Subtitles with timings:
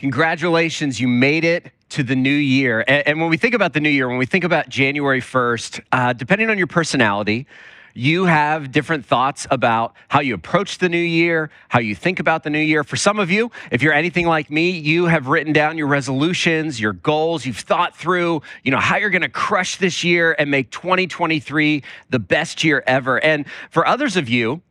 [0.00, 2.84] Congratulations, you made it to the new year.
[2.86, 5.80] And, and, when we think about the new year, when we think about January 1st,
[5.90, 7.48] uh, depending on your personality,
[7.94, 12.44] you have different thoughts about how you approach the new year, how you think about
[12.44, 12.84] the new year.
[12.84, 16.80] For some of you, if you're anything like me, you have written down your resolutions,
[16.80, 20.48] your goals, you've thought through, you know, how you're going to crush this year and
[20.48, 23.18] make 2023 the best year ever.
[23.24, 24.62] And for others of you,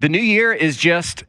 [0.00, 1.22] the new year is just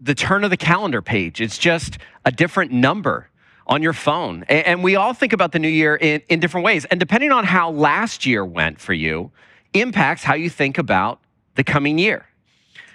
[0.00, 1.40] the turn of the calendar page.
[1.40, 3.28] It's just a different number
[3.66, 4.44] on your phone.
[4.44, 6.84] And we all think about the new year in, in different ways.
[6.86, 9.30] And depending on how last year went for you,
[9.72, 11.20] impacts how you think about
[11.54, 12.26] the coming year.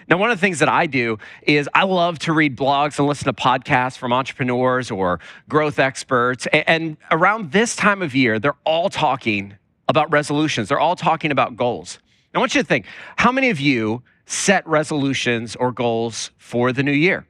[0.08, 3.08] Now, one of the things that I do is I love to read blogs and
[3.08, 6.48] listen to podcasts from entrepreneurs or growth experts.
[6.48, 9.54] And around this time of year, they're all talking
[9.88, 12.00] about resolutions, they're all talking about goals.
[12.34, 12.86] I want you to think
[13.18, 17.26] how many of you set resolutions or goals for the new year?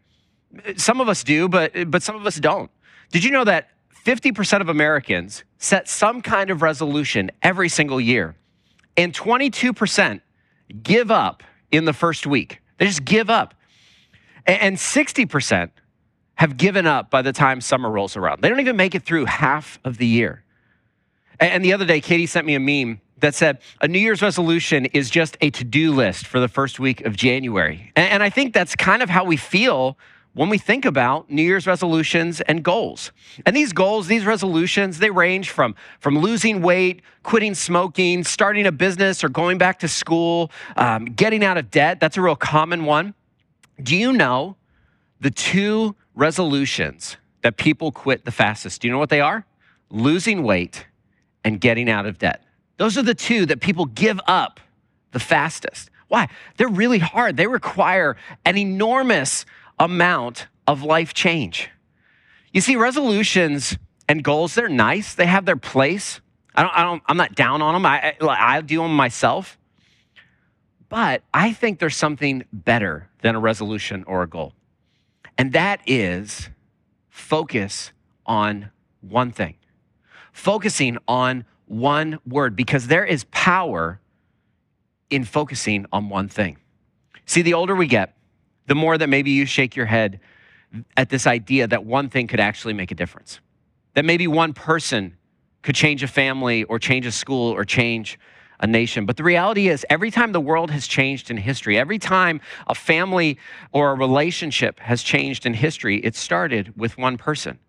[0.77, 2.71] Some of us do, but, but some of us don't.
[3.11, 3.69] Did you know that
[4.05, 8.35] 50% of Americans set some kind of resolution every single year?
[8.99, 10.19] and 22%
[10.83, 12.59] give up in the first week.
[12.77, 13.53] They just give up.
[14.45, 15.69] And 60%
[16.35, 18.41] have given up by the time summer rolls around.
[18.41, 20.43] They don't even make it through half of the year.
[21.39, 24.85] And the other day, Katie sent me a meme that said a New Year's resolution
[24.87, 27.91] is just a to do list for the first week of January.
[27.95, 29.97] And I think that's kind of how we feel
[30.33, 33.11] when we think about New Year's resolutions and goals.
[33.45, 38.71] And these goals, these resolutions, they range from, from losing weight, quitting smoking, starting a
[38.71, 41.99] business, or going back to school, um, getting out of debt.
[41.99, 43.15] That's a real common one.
[43.81, 44.55] Do you know
[45.19, 48.81] the two resolutions that people quit the fastest?
[48.81, 49.45] Do you know what they are?
[49.89, 50.85] Losing weight
[51.43, 52.43] and getting out of debt.
[52.79, 54.61] Those are the two that people give up
[55.11, 55.89] the fastest.
[56.07, 56.29] Why?
[56.55, 57.35] They're really hard.
[57.35, 59.45] They require an enormous
[59.77, 61.69] amount of life change.
[62.53, 63.77] You see, resolutions
[64.07, 66.21] and goals, they're nice, they have their place.
[66.55, 69.57] I don't, I don't, I'm not down on them, I, I do them myself.
[70.87, 74.53] But I think there's something better than a resolution or a goal.
[75.37, 76.49] And that is
[77.09, 77.91] focus
[78.25, 78.71] on
[79.01, 79.55] one thing,
[80.31, 83.99] focusing on one word, because there is power
[85.09, 86.57] in focusing on one thing.
[87.25, 88.17] See, the older we get,
[88.67, 90.19] the more that maybe you shake your head
[90.97, 93.39] at this idea that one thing could actually make a difference.
[93.93, 95.15] That maybe one person
[95.61, 98.19] could change a family or change a school or change
[98.59, 99.05] a nation.
[99.05, 102.75] But the reality is, every time the world has changed in history, every time a
[102.75, 103.37] family
[103.71, 107.59] or a relationship has changed in history, it started with one person.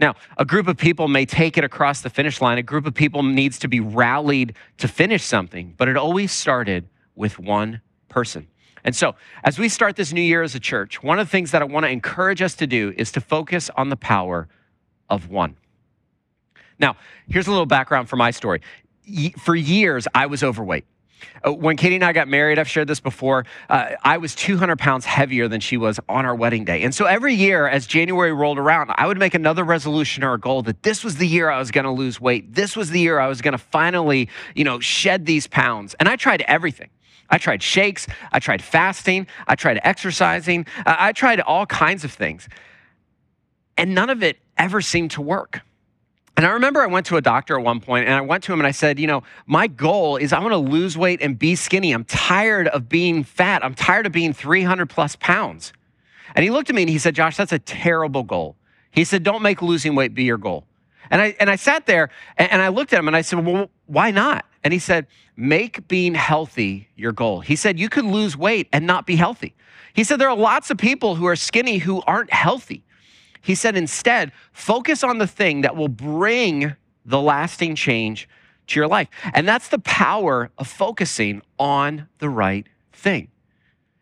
[0.00, 2.56] Now, a group of people may take it across the finish line.
[2.56, 6.88] A group of people needs to be rallied to finish something, but it always started
[7.14, 8.48] with one person.
[8.82, 11.50] And so, as we start this new year as a church, one of the things
[11.50, 14.48] that I want to encourage us to do is to focus on the power
[15.10, 15.56] of one.
[16.78, 16.96] Now,
[17.28, 18.62] here's a little background for my story.
[19.38, 20.86] For years, I was overweight.
[21.46, 24.78] Uh, when Katie and I got married, I've shared this before, uh, I was 200
[24.78, 26.82] pounds heavier than she was on our wedding day.
[26.82, 30.40] And so every year, as January rolled around, I would make another resolution or a
[30.40, 32.54] goal that this was the year I was going to lose weight.
[32.54, 35.94] This was the year I was going to finally, you know, shed these pounds.
[36.00, 36.90] And I tried everything.
[37.30, 42.48] I tried shakes, I tried fasting, I tried exercising, I tried all kinds of things.
[43.76, 45.60] And none of it ever seemed to work.
[46.36, 48.52] And I remember I went to a doctor at one point and I went to
[48.52, 51.38] him and I said, You know, my goal is I want to lose weight and
[51.38, 51.92] be skinny.
[51.92, 53.64] I'm tired of being fat.
[53.64, 55.72] I'm tired of being 300 plus pounds.
[56.34, 58.56] And he looked at me and he said, Josh, that's a terrible goal.
[58.90, 60.64] He said, Don't make losing weight be your goal.
[61.10, 63.70] And I, and I sat there and I looked at him and I said, Well,
[63.86, 64.46] why not?
[64.62, 67.40] And he said, Make being healthy your goal.
[67.40, 69.54] He said, You could lose weight and not be healthy.
[69.92, 72.84] He said, There are lots of people who are skinny who aren't healthy.
[73.40, 76.74] He said, Instead, focus on the thing that will bring
[77.04, 78.28] the lasting change
[78.68, 79.08] to your life.
[79.34, 83.28] And that's the power of focusing on the right thing.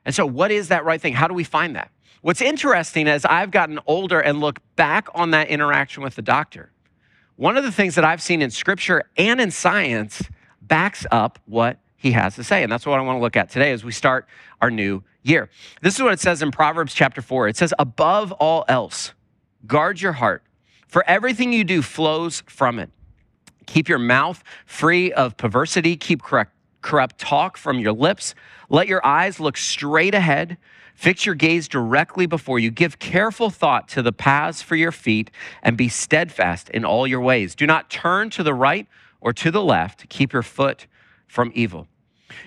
[0.04, 1.15] And so, what is that right thing?
[1.15, 1.91] How do we find that?
[2.21, 6.72] What's interesting as I've gotten older and look back on that interaction with the doctor,
[7.36, 10.22] one of the things that I've seen in scripture and in science
[10.60, 12.63] backs up what he has to say.
[12.63, 14.27] And that's what I want to look at today as we start
[14.60, 15.48] our new year.
[15.83, 17.48] This is what it says in Proverbs chapter 4.
[17.48, 19.13] It says, Above all else,
[19.66, 20.43] guard your heart,
[20.87, 22.91] for everything you do flows from it.
[23.66, 28.34] Keep your mouth free of perversity, keep correct, corrupt talk from your lips.
[28.71, 30.57] Let your eyes look straight ahead.
[30.95, 32.71] Fix your gaze directly before you.
[32.71, 35.31] Give careful thought to the paths for your feet
[35.63, 37.54] and be steadfast in all your ways.
[37.54, 38.87] Do not turn to the right
[39.21, 40.87] or to the left, keep your foot
[41.27, 41.87] from evil.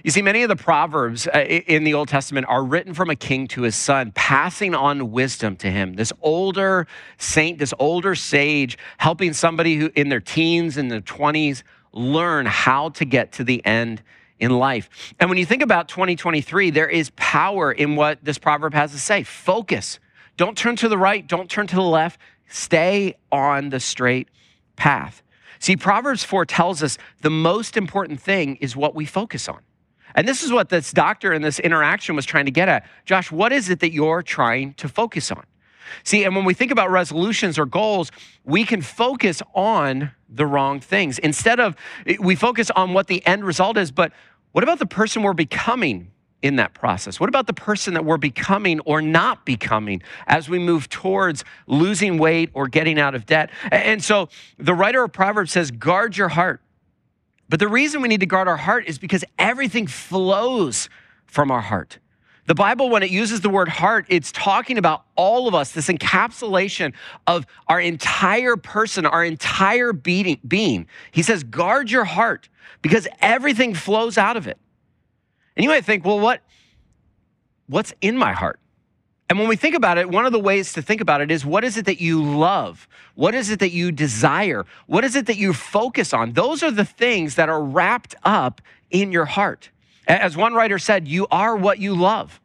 [0.04, 3.16] You see, many of the Proverbs uh, in the Old Testament are written from a
[3.16, 5.94] king to his son, passing on wisdom to him.
[5.94, 6.88] This older
[7.18, 11.64] saint, this older sage, helping somebody who in their teens and their 20s
[11.94, 14.02] learn how to get to the end
[14.40, 14.90] in life.
[15.20, 19.00] And when you think about 2023, there is power in what this proverb has to
[19.00, 19.24] say.
[19.24, 20.00] Focus.
[20.38, 22.20] Don't turn to the right, don't turn to the left.
[22.48, 24.30] Stay on the straight
[24.76, 25.22] path.
[25.60, 29.60] See, Proverbs 4 tells us the most important thing is what we focus on.
[30.16, 32.86] And this is what this doctor in this interaction was trying to get at.
[33.06, 35.46] Josh, what is it that you're trying to focus on?
[36.04, 38.12] See, and when we think about resolutions or goals,
[38.46, 41.20] we can focus on the wrong things.
[41.20, 41.76] Instead of,
[42.20, 44.14] we focus on what the end result is, but
[44.54, 46.12] what about the person we're becoming
[46.42, 47.20] in that process?
[47.20, 52.18] What about the person that we're becoming or not becoming as we move towards losing
[52.18, 53.52] weight or getting out of debt?
[53.72, 56.62] And so the writer of Proverbs says, guard your heart
[57.52, 60.88] but the reason we need to guard our heart is because everything flows
[61.26, 62.00] from our heart.
[62.46, 65.90] The Bible, when it uses the word heart, it's talking about all of us, this
[65.90, 66.94] encapsulation
[67.28, 70.88] of our entire person, our entire being.
[71.12, 72.48] He says, guard your heart
[72.82, 74.58] because everything flows out of it.
[75.58, 76.42] And you might think, well, what,
[77.68, 78.62] what's in my heart?
[79.32, 81.46] And when we think about it, one of the ways to think about it is
[81.46, 82.86] what is it that you love?
[83.16, 84.66] What is it that you desire?
[84.88, 86.34] What is it that you focus on?
[86.34, 89.70] Those are the things that are wrapped up in your heart.
[90.06, 92.42] As one writer said, you are what you love.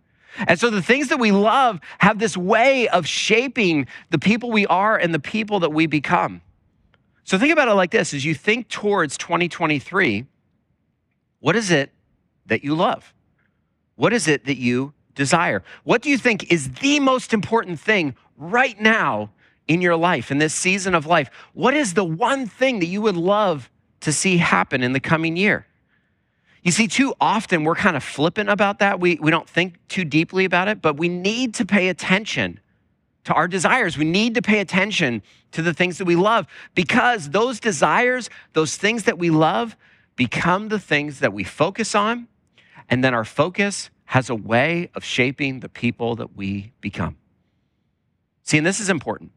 [0.46, 4.64] And so the things that we love have this way of shaping the people we
[4.68, 6.40] are and the people that we become.
[7.24, 10.24] So think about it like this as you think towards 2023,
[11.40, 11.90] what is it
[12.46, 13.12] that you love?
[13.96, 15.64] What is it that you desire.
[15.82, 19.30] What do you think is the most important thing right now
[19.66, 21.28] in your life, in this season of life?
[21.54, 23.68] What is the one thing that you would love
[24.00, 25.66] to see happen in the coming year?
[26.62, 29.00] You see, too often we're kind of flippant about that.
[29.00, 32.60] We, we don't think too deeply about it, but we need to pay attention
[33.24, 33.98] to our desires.
[33.98, 35.22] We need to pay attention
[35.52, 39.76] to the things that we love because those desires, those things that we love,
[40.16, 42.28] become the things that we focus on.
[42.88, 47.16] And then our focus has a way of shaping the people that we become.
[48.42, 49.32] See, and this is important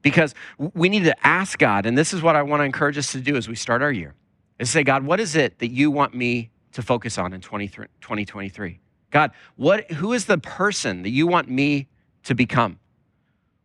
[0.00, 0.34] because
[0.74, 3.20] we need to ask God, and this is what I want to encourage us to
[3.20, 4.14] do as we start our year,
[4.58, 8.80] is say, God, what is it that you want me to focus on in 2023?
[9.10, 11.86] God, what, who is the person that you want me
[12.24, 12.78] to become?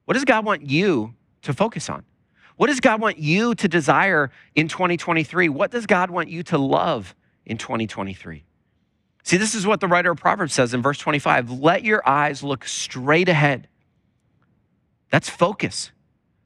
[0.05, 2.03] What does God want you to focus on?
[2.57, 5.47] What does God want you to desire in 2023?
[5.49, 7.15] What does God want you to love
[7.45, 8.43] in 2023?
[9.27, 12.43] See, this is what the writer of Proverbs says in verse 25 let your eyes
[12.43, 13.67] look straight ahead.
[15.11, 15.91] That's focus.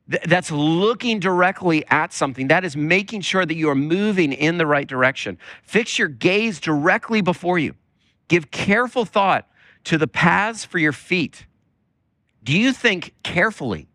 [0.07, 2.47] That's looking directly at something.
[2.47, 5.37] That is making sure that you are moving in the right direction.
[5.61, 7.75] Fix your gaze directly before you.
[8.29, 9.47] Give careful thought
[9.83, 11.45] to the paths for your feet.
[12.43, 13.89] Do you think carefully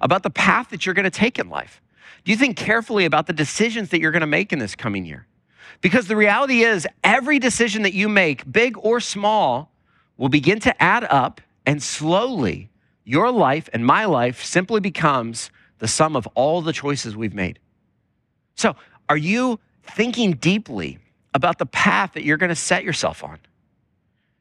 [0.00, 1.80] about the path that you're going to take in life?
[2.24, 5.04] Do you think carefully about the decisions that you're going to make in this coming
[5.04, 5.28] year?
[5.80, 9.72] Because the reality is, every decision that you make, big or small,
[10.16, 12.70] will begin to add up, and slowly,
[13.04, 17.58] your life and my life simply becomes the sum of all the choices we've made.
[18.54, 18.76] So,
[19.08, 20.98] are you thinking deeply
[21.34, 23.38] about the path that you're going to set yourself on?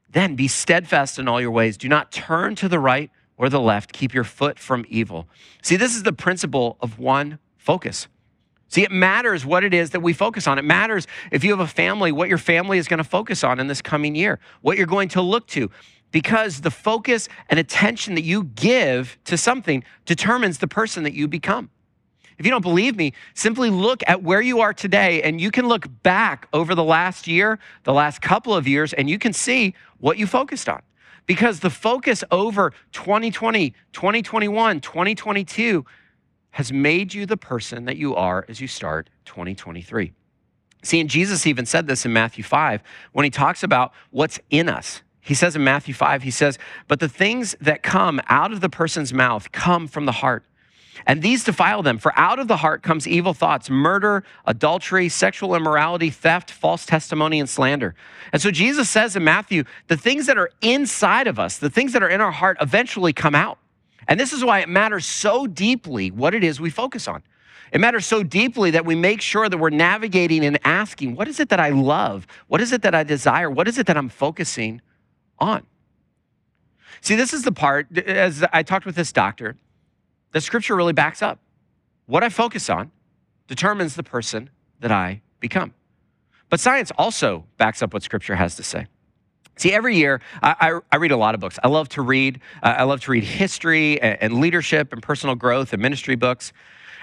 [0.10, 1.76] Then be steadfast in all your ways.
[1.76, 3.92] Do not turn to the right or the left.
[3.94, 5.28] Keep your foot from evil.
[5.64, 8.08] See, this is the principle of one focus.
[8.74, 10.58] See, it matters what it is that we focus on.
[10.58, 13.60] It matters if you have a family, what your family is going to focus on
[13.60, 15.70] in this coming year, what you're going to look to,
[16.10, 21.28] because the focus and attention that you give to something determines the person that you
[21.28, 21.70] become.
[22.40, 25.68] If you don't believe me, simply look at where you are today and you can
[25.68, 29.76] look back over the last year, the last couple of years, and you can see
[30.00, 30.82] what you focused on.
[31.28, 35.86] Because the focus over 2020, 2021, 2022
[36.54, 40.14] has made you the person that you are as you start 2023.
[40.84, 44.70] See, and Jesus even said this in Matthew 5 when he talks about what's in
[44.70, 45.02] us.
[45.20, 48.70] He says in Matthew 5, he says, But the things that come out of the
[48.70, 50.44] person's mouth come from the heart.
[51.08, 55.56] And these defile them, for out of the heart comes evil thoughts, murder, adultery, sexual
[55.56, 57.96] immorality, theft, false testimony, and slander.
[58.32, 61.94] And so Jesus says in Matthew, the things that are inside of us, the things
[61.94, 63.58] that are in our heart, eventually come out.
[64.08, 67.24] And this is why it matters so deeply what it is we focus on.
[67.72, 71.40] It matters so deeply that we make sure that we're navigating and asking, what is
[71.40, 72.28] it that I love?
[72.48, 73.50] What is it that I desire?
[73.50, 74.82] What is it that I'm focusing
[75.40, 75.66] on?
[77.02, 79.56] See, this is the part, as I talked with this doctor,
[80.32, 81.40] the scripture really backs up.
[82.06, 82.92] What I focus on
[83.48, 85.74] determines the person that I become.
[86.50, 88.86] But science also backs up what Scripture has to say.
[89.56, 91.60] See, every year I, I, I, read a lot of books.
[91.64, 92.40] I love to read.
[92.64, 96.54] Uh, I love to read history and, and, leadership and personal growth and ministry books.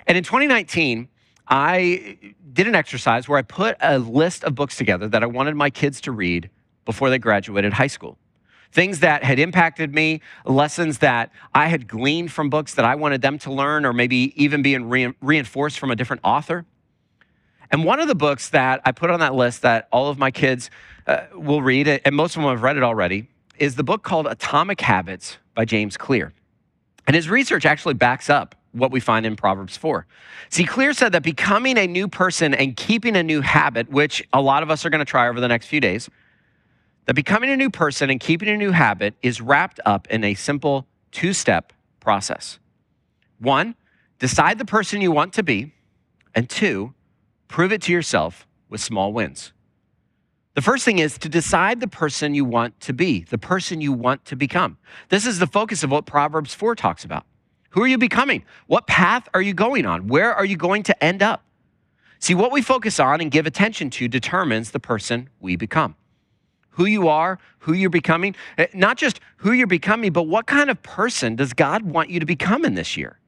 [0.06, 1.08] And in 2019,
[1.46, 2.18] I
[2.52, 5.70] did an exercise where I put a list of books together that I wanted my
[5.70, 6.50] kids to read
[6.84, 8.18] before they graduated high school.
[8.72, 13.20] Things that had impacted me, lessons that I had gleaned from books that I wanted
[13.20, 16.64] them to learn, or maybe even being re- reinforced from a different author.
[17.72, 20.30] And one of the books that I put on that list that all of my
[20.30, 20.70] kids
[21.10, 24.28] uh, will read, and most of them have read it already, is the book called
[24.28, 26.32] Atomic Habits by James Clear.
[27.04, 30.06] And his research actually backs up what we find in Proverbs 4.
[30.50, 34.40] See, Clear said that becoming a new person and keeping a new habit, which a
[34.40, 36.08] lot of us are going to try over the next few days,
[37.06, 40.34] that becoming a new person and keeping a new habit is wrapped up in a
[40.34, 42.60] simple two step process.
[43.40, 43.74] One,
[44.20, 45.74] decide the person you want to be,
[46.36, 46.94] and two,
[47.48, 49.52] prove it to yourself with small wins.
[50.54, 53.92] The first thing is to decide the person you want to be, the person you
[53.92, 54.78] want to become.
[55.08, 57.24] This is the focus of what Proverbs 4 talks about.
[57.70, 58.44] Who are you becoming?
[58.66, 60.08] What path are you going on?
[60.08, 61.44] Where are you going to end up?
[62.18, 65.94] See, what we focus on and give attention to determines the person we become.
[66.70, 70.68] Who you are, who you're becoming, eh, not just who you're becoming, but what kind
[70.68, 73.20] of person does God want you to become in this year?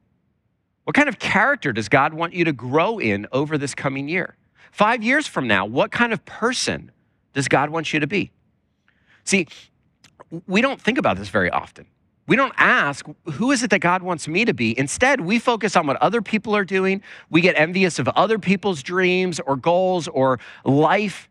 [0.85, 4.37] What kind of character does God want you to grow in over this coming year?
[4.73, 6.91] Five years from now, what kind of person
[7.33, 8.31] does God want you to be?
[9.25, 9.47] See,
[10.47, 11.87] we don't think about this very often.
[12.27, 14.79] We don't ask, who is it that God wants me to be?
[14.79, 17.03] Instead, we focus on what other people are doing.
[17.31, 21.29] We get envious of other people's dreams or goals or life.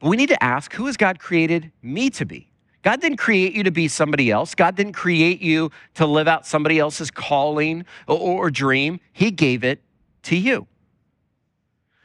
[0.00, 2.48] But we need to ask, who has God created me to be?
[2.82, 4.56] God didn't create you to be somebody else.
[4.56, 8.98] God didn't create you to live out somebody else's calling or, dream.
[9.12, 9.80] He gave it
[10.24, 10.66] to you.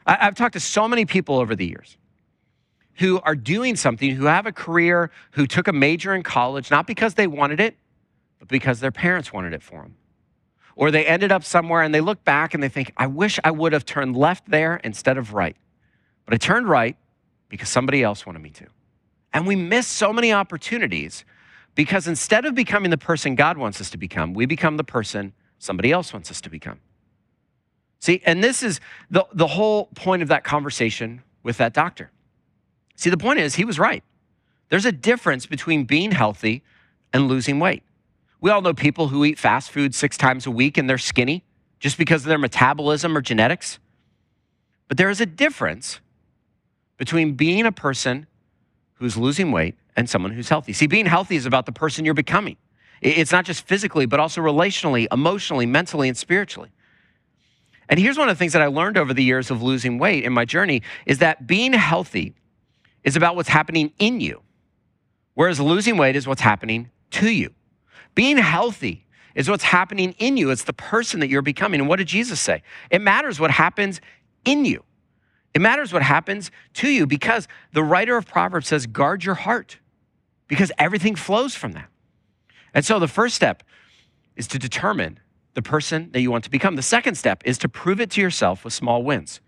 [0.05, 1.97] I, I've talked to so many people over the years
[2.97, 6.87] who are doing something, who have a career, who took a major in college, not
[6.87, 7.77] because they wanted it,
[8.39, 9.95] but because their parents wanted it for them.
[10.75, 13.51] Or they ended up somewhere and they look back and they think, I wish I
[13.51, 15.55] would have turned left there instead of right.
[16.25, 16.97] But I turned right
[17.49, 18.67] because somebody else wanted me to.
[19.33, 21.23] And we miss so many opportunities
[21.75, 25.33] because instead of becoming the person God wants us to become, we become the person
[25.59, 26.79] somebody else wants us to become.
[27.99, 32.11] See, and this is the, the whole point of that conversation with that doctor.
[32.97, 34.03] See, the point is, he was right.
[34.69, 36.63] There's a difference between being healthy
[37.13, 37.83] and losing weight.
[38.41, 41.43] We all know people who eat fast food six times a week and they're skinny
[41.79, 43.79] just because of their metabolism or genetics.
[44.87, 45.99] But there is a difference
[46.97, 48.27] between being a person
[48.95, 50.73] who's losing weight and someone who's healthy.
[50.73, 52.57] See, being healthy is about the person you're becoming.
[53.01, 56.71] It's not just physically, but also relationally, emotionally, mentally, and spiritually.
[57.89, 60.23] And here's one of the things that I learned over the years of losing weight
[60.23, 62.33] in my journey is that being healthy
[63.07, 64.41] is about what's happening in you,
[65.33, 67.53] whereas losing weight is what's happening to you.
[68.15, 70.51] Being healthy is what's happening in you.
[70.51, 71.79] It's the person that you're becoming.
[71.79, 72.63] And what did Jesus say?
[72.91, 74.01] It matters what happens
[74.43, 74.83] in you.
[75.53, 79.77] It matters what happens to you because the writer of Proverbs says, guard your heart
[80.49, 81.87] because everything flows from that.
[82.73, 83.63] And so the first step
[84.35, 85.21] is to determine
[85.53, 86.75] the person that you want to become.
[86.75, 89.39] The second step is to prove it to yourself with small wins.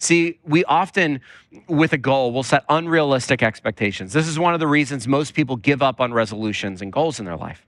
[0.00, 1.20] See, we often,
[1.68, 4.14] with a goal, will set unrealistic expectations.
[4.14, 7.26] This is one of the reasons most people give up on resolutions and goals in
[7.26, 7.66] their life.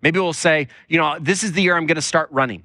[0.00, 2.64] Maybe we'll say, you know, this is the year I'm going to start running.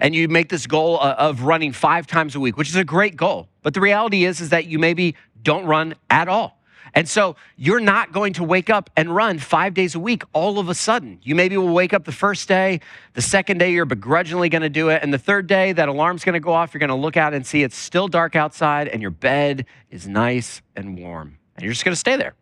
[0.00, 2.84] And you make this goal uh, of running five times a week, which is a
[2.84, 3.48] great goal.
[3.62, 6.57] But the reality is, is that you maybe don't run at all.
[6.94, 10.58] And so you're not going to wake up and run five days a week all
[10.58, 11.18] of a sudden.
[11.22, 12.80] You maybe will wake up the first day,
[13.14, 15.02] the second day, you're begrudgingly going to do it.
[15.02, 16.74] And the third day, that alarm's going to go off.
[16.74, 20.06] You're going to look out and see it's still dark outside and your bed is
[20.06, 21.38] nice and warm.
[21.56, 22.34] And you're just going to stay there.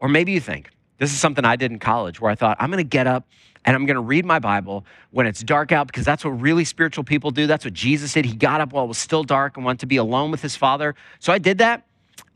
[0.00, 2.70] Or maybe you think, this is something I did in college where I thought, I'm
[2.70, 3.26] going to get up
[3.64, 6.64] and I'm going to read my Bible when it's dark out because that's what really
[6.64, 7.46] spiritual people do.
[7.46, 8.24] That's what Jesus did.
[8.24, 10.56] He got up while it was still dark and wanted to be alone with his
[10.56, 10.94] Father.
[11.18, 11.84] So I did that.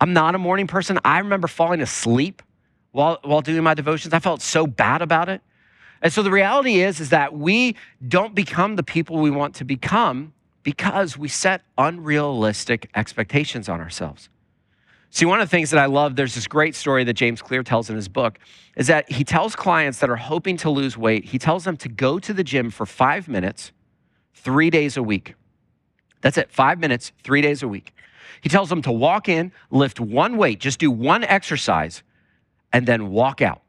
[0.00, 0.98] I'm not a morning person.
[1.04, 2.42] I remember falling asleep
[2.92, 4.14] while, while doing my devotions.
[4.14, 5.40] I felt so bad about it.
[6.00, 9.64] And so the reality is, is that we don't become the people we want to
[9.64, 10.32] become
[10.62, 14.28] because we set unrealistic expectations on ourselves.
[15.10, 17.62] See, one of the things that I love, there's this great story that James Clear
[17.62, 18.38] tells in his book,
[18.76, 21.88] is that he tells clients that are hoping to lose weight, he tells them to
[21.88, 23.72] go to the gym for five minutes,
[24.34, 25.34] three days a week.
[26.20, 27.94] That's it, five minutes, three days a week.
[28.40, 32.02] He tells them to walk in, lift one weight, just do one exercise,
[32.72, 33.62] and then walk out.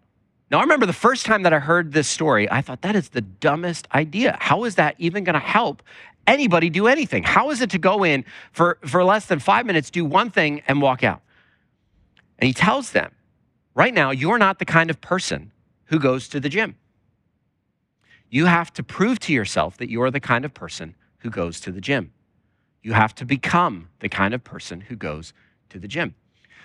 [0.52, 3.10] Now, I remember the first time that I heard this story, I thought that is
[3.10, 4.36] the dumbest idea.
[4.40, 5.84] How is that even going to help
[6.26, 7.24] anybody do anything?
[7.24, 10.64] How is it to go in for, for less than five minutes, do one thing,
[10.68, 11.22] and walk out?
[12.40, 13.12] And he tells them,
[13.76, 15.52] right now, you're not the kind of person
[15.86, 16.76] who goes to the gym.
[18.30, 21.72] You have to prove to yourself that you're the kind of person who goes to
[21.72, 22.12] the gym.
[22.82, 25.34] You have to become the kind of person who goes
[25.70, 26.16] to the gym.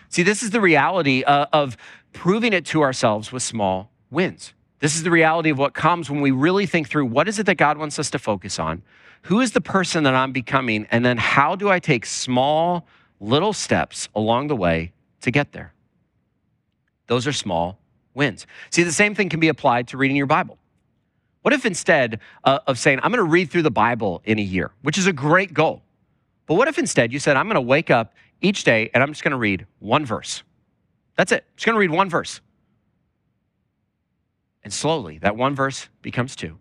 [0.08, 1.76] See, this is the reality uh, of
[2.12, 4.54] proving it to ourselves with small wins.
[4.78, 7.46] This is the reality of what comes when we really think through what is it
[7.46, 8.82] that God wants us to focus on?
[9.22, 10.86] Who is the person that I'm becoming?
[10.90, 12.86] And then how do I take small,
[13.18, 14.92] little steps along the way
[15.22, 15.72] to get there?
[17.06, 17.78] Those are small
[18.12, 18.46] wins.
[18.70, 20.58] See, the same thing can be applied to reading your Bible.
[21.42, 24.42] What if instead uh, of saying, I'm going to read through the Bible in a
[24.42, 25.82] year, which is a great goal,
[26.46, 29.10] but what if instead you said, I'm going to wake up each day and I'm
[29.10, 30.42] just going to read one verse?
[31.16, 31.44] That's it.
[31.56, 32.40] Just going to read one verse.
[34.62, 36.58] And slowly, that one verse becomes two,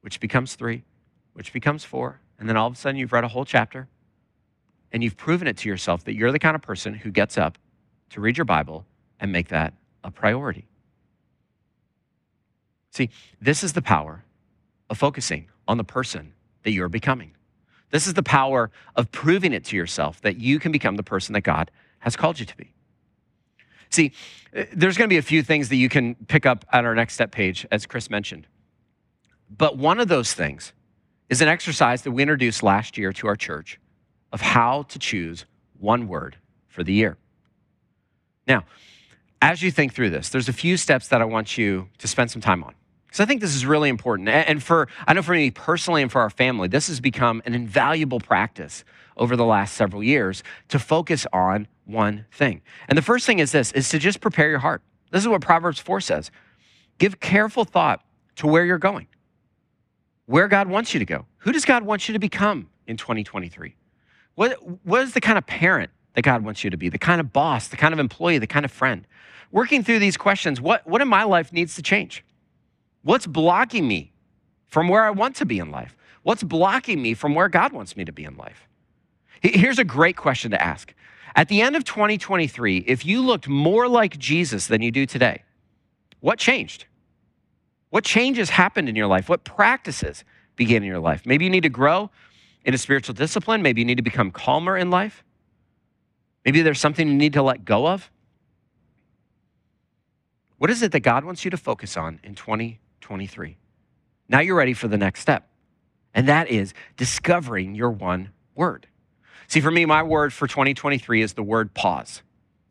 [0.00, 0.84] which becomes three,
[1.34, 2.20] which becomes four.
[2.38, 3.88] And then all of a sudden, you've read a whole chapter
[4.92, 7.58] and you've proven it to yourself that you're the kind of person who gets up
[8.10, 8.86] to read your Bible
[9.20, 10.66] and make that a priority.
[12.90, 14.24] See, this is the power
[14.88, 16.32] of focusing on the person
[16.64, 17.32] that you're becoming.
[17.90, 21.32] This is the power of proving it to yourself that you can become the person
[21.32, 21.70] that God
[22.00, 22.72] has called you to be.
[23.90, 24.12] See,
[24.52, 26.94] eh, there's going to be a few things that you can pick up at our
[26.94, 28.46] next step page, as Chris mentioned.
[29.56, 30.72] But one of those things
[31.28, 33.80] is an exercise that we introduced last year to our church
[34.32, 35.44] of how to choose
[35.78, 36.36] one word
[36.68, 37.16] for the year.
[38.46, 38.64] Now,
[39.42, 42.30] as you think through this, there's a few steps that I want you to spend
[42.30, 42.74] some time on.
[43.10, 44.28] Because I think this is really important.
[44.28, 47.54] And for, I know for me personally and for our family, this has become an
[47.54, 48.84] invaluable practice
[49.16, 52.62] over the last several years to focus on one thing.
[52.88, 54.82] And the first thing is this, is to just prepare your heart.
[55.10, 56.30] This is what Proverbs 4 says.
[56.98, 58.04] Give careful thought
[58.36, 59.08] to where you're going,
[60.26, 61.26] where God wants you to go.
[61.38, 63.74] Who does God want you to become in 2023?
[64.36, 67.20] What, what is the kind of parent that God wants you to be, the kind
[67.20, 69.04] of boss, the kind of employee, the kind of friend?
[69.50, 72.24] Working through these questions, what, what in my life needs to change?
[73.02, 74.12] What's blocking me
[74.66, 75.96] from where I want to be in life?
[76.22, 78.68] What's blocking me from where God wants me to be in life?
[79.42, 80.94] Here's a great question to ask.
[81.34, 85.42] At the end of 2023, if you looked more like Jesus than you do today,
[86.20, 86.84] what changed?
[87.88, 89.28] What changes happened in your life?
[89.28, 90.24] What practices
[90.56, 91.24] began in your life?
[91.24, 92.10] Maybe you need to grow
[92.64, 93.62] in a spiritual discipline.
[93.62, 95.24] Maybe you need to become calmer in life.
[96.44, 98.10] Maybe there's something you need to let go of.
[100.58, 102.89] What is it that God wants you to focus on in 2023?
[104.28, 105.48] Now you're ready for the next step,
[106.14, 108.86] and that is discovering your one word.
[109.48, 112.22] See, for me, my word for 2023 is the word pause.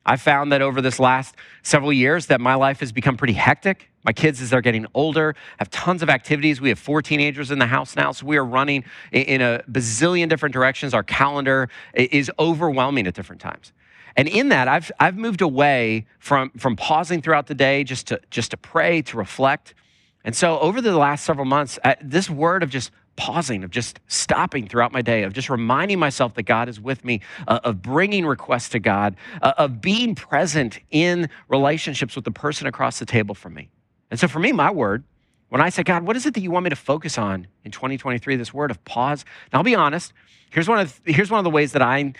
[0.05, 3.91] I found that over this last several years that my life has become pretty hectic.
[4.03, 6.61] My kids, as they're getting older, have tons of activities.
[6.61, 10.29] We have four teenagers in the house now, so we are running in a bazillion
[10.29, 10.93] different directions.
[10.93, 13.73] Our calendar is overwhelming at different times.
[14.15, 18.19] And in that, I've, I've moved away from, from pausing throughout the day just to,
[18.31, 19.75] just to pray, to reflect.
[20.23, 23.99] And so over the last several months, uh, this word of just pausing, of just
[24.07, 27.81] stopping throughout my day, of just reminding myself that God is with me, uh, of
[27.81, 33.05] bringing requests to God, uh, of being present in relationships with the person across the
[33.05, 33.69] table from me.
[34.09, 35.03] And so for me, my word,
[35.49, 37.71] when I say, God, what is it that you want me to focus on in
[37.71, 38.35] 2023?
[38.35, 39.25] This word of pause.
[39.51, 40.13] Now, I'll be honest.
[40.51, 42.13] Here's one of, here's one of the ways that I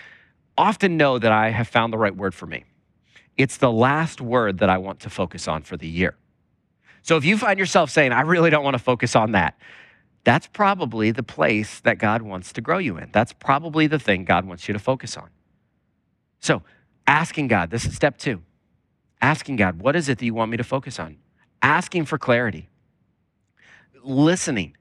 [0.58, 2.66] often know that I have found the right word for me.
[3.38, 6.16] It's the last word that I want to focus on for the year.
[7.02, 9.58] So if you find yourself saying, I really don't want to focus on that,
[10.24, 13.10] that's probably the place that God wants to grow you in.
[13.12, 15.30] That's probably the thing God wants you to focus on.
[16.40, 16.62] So,
[17.08, 18.42] asking God, this is step two.
[19.22, 21.18] Asking God, what is it that you want me to focus on?
[21.62, 22.70] Asking for clarity.
[24.04, 24.76] Listening.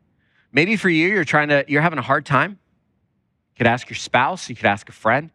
[0.53, 2.53] Maybe for you, you're trying to, you're having a hard time.
[2.53, 5.31] You could ask your spouse, you could ask a friend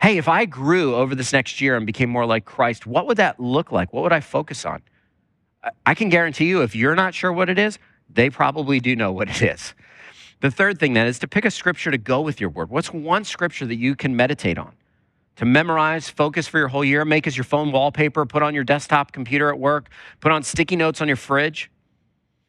[0.00, 3.18] hey, if I grew over this next year and became more like Christ, what would
[3.18, 3.92] that look like?
[3.92, 4.82] What would I focus on?
[5.84, 7.78] I can guarantee you, if you're not sure what it is,
[8.12, 9.74] they probably do know what it is.
[10.40, 12.70] The third thing then is to pick a scripture to go with your word.
[12.70, 14.72] What's one scripture that you can meditate on?
[15.36, 18.64] To memorize, focus for your whole year, make as your phone wallpaper, put on your
[18.64, 21.70] desktop computer at work, put on sticky notes on your fridge.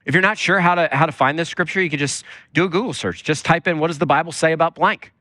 [0.06, 2.64] If you're not sure how to, how to find this scripture, you can just do
[2.64, 3.24] a Google search.
[3.24, 5.14] Just type in, what does the Bible say about blank?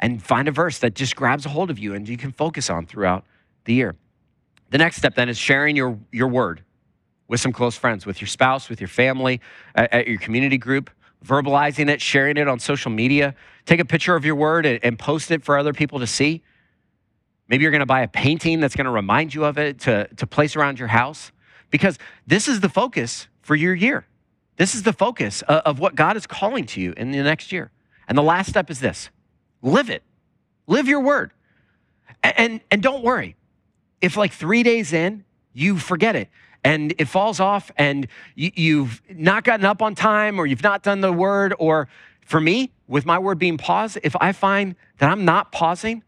[0.00, 2.68] and find a verse that just grabs a hold of you and you can focus
[2.70, 3.24] on throughout
[3.64, 3.96] the year.
[4.70, 6.62] The next step then is sharing your, your word
[7.28, 9.40] with some close friends, with your spouse, with your family,
[9.74, 10.90] at, at your community group,
[11.24, 13.34] verbalizing it, sharing it on social media.
[13.64, 16.42] Take a picture of your word and, and post it for other people to see.
[17.48, 20.08] Maybe you're going to buy a painting that's going to remind you of it to,
[20.16, 21.32] to place around your house.
[21.74, 24.06] because this is the focus for your year.
[24.58, 27.72] This is the focus of what God is calling to you in the next year.
[28.06, 29.10] And the last step is this
[29.60, 30.04] live it,
[30.68, 31.32] live your word.
[32.22, 33.34] And, and, and don't worry,
[34.00, 36.28] if like three days in, you forget it
[36.64, 40.82] and it falls off and you, have not gotten up on time or you've not
[40.82, 41.88] done the word, or
[42.24, 46.02] for me, with my word being paused, if I find that I'm not pausing,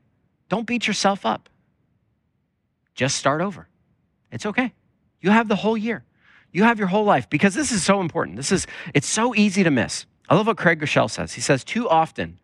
[0.48, 1.50] don't beat yourself up.
[2.94, 3.68] Just start over.
[4.32, 4.72] It's okay.
[5.20, 6.04] You have the whole year.
[6.52, 8.36] You have your whole life because this is so important.
[8.36, 10.06] This is it's so easy to miss.
[10.28, 11.34] I love what Craig Groeschel says.
[11.34, 12.40] He says too often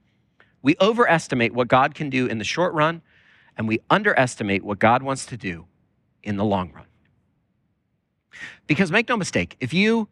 [0.60, 3.00] we overestimate what God can do in the short run
[3.56, 5.66] and we underestimate what God wants to do
[6.22, 6.84] in the long run.
[8.66, 10.08] Because make no mistake, if you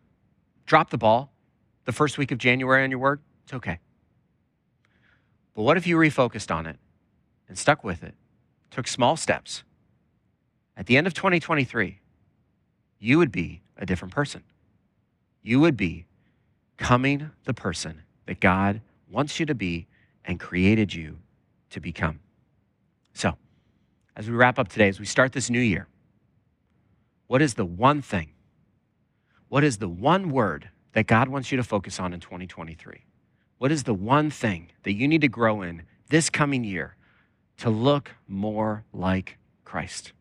[0.67, 1.33] drop the ball
[1.85, 3.79] the first week of January on your word, it's okay.
[5.55, 6.79] But what if you refocused on it
[7.49, 8.15] and stuck with it,
[8.71, 9.65] took small steps?
[10.77, 12.01] At the end of 2023,
[12.99, 14.43] you would be a different person.
[15.43, 16.07] You would be
[16.77, 18.81] coming the person that God
[19.11, 19.87] wants you to be
[20.25, 21.19] and created you
[21.71, 22.21] to become.
[23.15, 23.37] So,
[24.17, 25.89] as we wrap up today, as we start this new year,
[27.31, 28.31] what is the one thing?
[29.49, 33.05] What is the one word that God wants you to focus on in 2023?
[33.59, 36.97] What is the one thing that you need to grow in this coming year
[37.59, 40.13] to look more like Christ?